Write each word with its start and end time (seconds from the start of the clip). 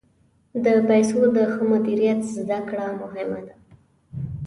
د 0.63 0.65
پیسو 0.87 1.19
د 1.35 1.37
ښه 1.51 1.63
مدیریت 1.71 2.19
زده 2.37 2.59
کړه 2.69 2.85
مهمه 3.01 3.39
ده. 3.47 3.55